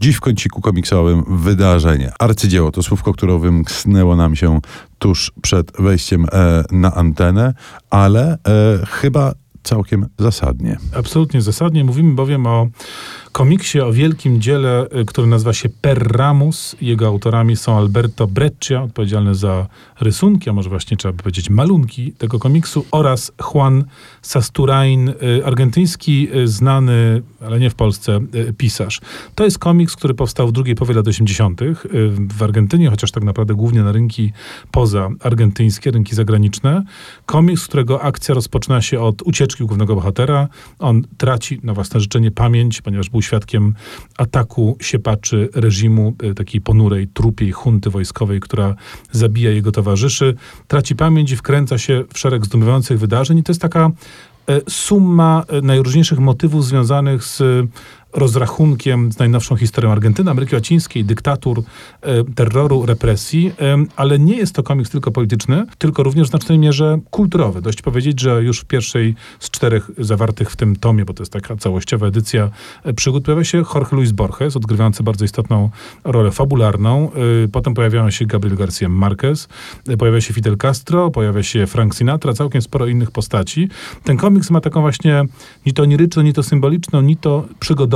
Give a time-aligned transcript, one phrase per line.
[0.00, 2.12] Dziś w kąciku komiksowym wydarzenie.
[2.18, 4.60] Arcydzieło to słówko, które wymknęło nam się
[4.98, 7.54] tuż przed wejściem e, na antenę,
[7.90, 8.38] ale e,
[8.86, 9.32] chyba
[9.62, 10.76] całkiem zasadnie.
[10.96, 11.84] Absolutnie zasadnie.
[11.84, 12.68] Mówimy bowiem o
[13.36, 16.76] komiksie, o wielkim dziele, y, który nazywa się Perramus.
[16.80, 19.66] Jego autorami są Alberto Breccia, odpowiedzialny za
[20.00, 23.84] rysunki, a może właśnie trzeba by powiedzieć malunki tego komiksu, oraz Juan
[24.22, 25.14] Sasturain, y,
[25.44, 28.20] argentyński, y, znany, ale nie w Polsce,
[28.58, 29.00] pisarz.
[29.34, 31.60] To jest komiks, który powstał w drugiej połowie lat 80.
[32.38, 34.32] w Argentynie, chociaż tak naprawdę głównie na rynki
[34.70, 36.82] poza argentyńskie, rynki zagraniczne.
[37.26, 40.48] Komiks, którego akcja rozpoczyna się od ucieczki głównego bohatera.
[40.78, 43.74] On traci na własne życzenie pamięć, ponieważ był świadkiem
[44.18, 48.74] ataku siepaczy reżimu, e, takiej ponurej, trupiej hunty wojskowej, która
[49.12, 50.34] zabija jego towarzyszy.
[50.68, 53.90] Traci pamięć i wkręca się w szereg zdumiewających wydarzeń i to jest taka
[54.48, 57.42] e, summa e, najróżniejszych motywów związanych z
[58.12, 61.62] rozrachunkiem z najnowszą historią Argentyny, Ameryki Łacińskiej, dyktatur,
[62.02, 66.58] e, terroru, represji, e, ale nie jest to komiks tylko polityczny, tylko również w znacznej
[66.58, 67.62] mierze kulturowy.
[67.62, 71.32] Dość powiedzieć, że już w pierwszej z czterech zawartych w tym tomie, bo to jest
[71.32, 72.50] taka całościowa edycja
[72.84, 75.70] e, przygód, pojawia się Jorge Luis Borges, odgrywający bardzo istotną
[76.04, 77.10] rolę fabularną.
[77.52, 79.48] Potem pojawiają się Gabriel García Marquez,
[79.98, 83.68] pojawia się Fidel Castro, pojawia się Frank Sinatra, całkiem sporo innych postaci.
[84.04, 85.24] Ten komiks ma taką właśnie
[85.66, 87.95] ni to oniryczną, ni to symboliczną, ni to przygodową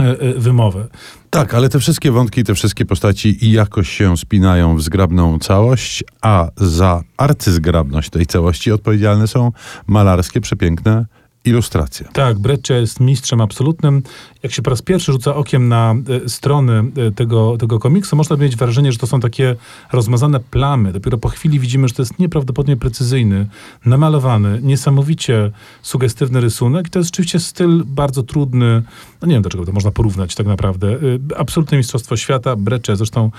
[0.00, 0.88] E, e, wymowę.
[1.30, 6.48] Tak, ale te wszystkie wątki, te wszystkie postaci jakoś się spinają w zgrabną całość, a
[6.56, 9.52] za arcyzgrabność tej całości odpowiedzialne są
[9.86, 11.06] malarskie, przepiękne
[11.48, 12.08] ilustracje.
[12.12, 14.02] Tak, Breccia jest mistrzem absolutnym.
[14.42, 18.36] Jak się po raz pierwszy rzuca okiem na e, strony e, tego, tego komiksu, można
[18.36, 19.56] mieć wrażenie, że to są takie
[19.92, 20.92] rozmazane plamy.
[20.92, 23.46] Dopiero po chwili widzimy, że to jest nieprawdopodobnie precyzyjny,
[23.86, 25.50] namalowany, niesamowicie
[25.82, 26.86] sugestywny rysunek.
[26.86, 28.82] I to jest rzeczywiście styl bardzo trudny.
[29.22, 30.88] No nie wiem, do czego to można porównać tak naprawdę.
[30.92, 30.98] E,
[31.36, 32.56] absolutne mistrzostwo świata.
[32.56, 33.30] Breccia zresztą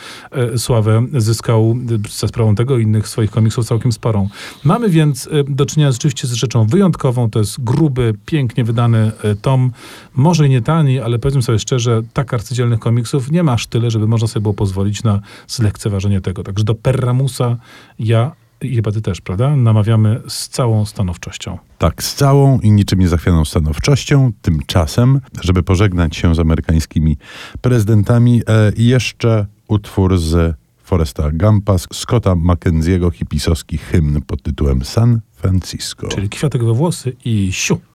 [0.58, 1.76] sławę zyskał
[2.10, 4.30] za sprawą tego i innych swoich komiksów całkiem sporą.
[4.64, 7.30] Mamy więc do czynienia rzeczywiście z rzeczą wyjątkową.
[7.30, 9.72] To jest gruby pięknie wydany e, tom,
[10.16, 13.92] może i nie tani, ale powiedzmy sobie szczerze, tak arcydzielnych komiksów nie ma aż tyle,
[13.92, 16.44] żeby można sobie było pozwolić na zlekceważenie tego.
[16.44, 17.58] Także do Perramusa
[18.00, 19.56] ja i chyba ty też, prawda?
[19.56, 21.58] Namawiamy z całą stanowczością.
[21.78, 24.32] Tak, z całą i niczym niezachwianą stanowczością.
[24.42, 27.18] Tymczasem, żeby pożegnać się z amerykańskimi
[27.62, 36.08] prezydentami, e, jeszcze utwór z Foresta Gampa, Scotta Mackenzie'ego hipisowski hymn pod tytułem San Francisco.
[36.08, 37.80] Czyli kwiatek we włosy i siu.